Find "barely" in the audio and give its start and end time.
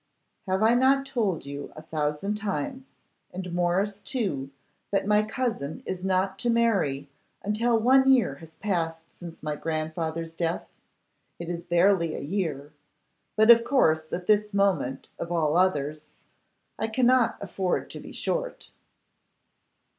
11.61-12.15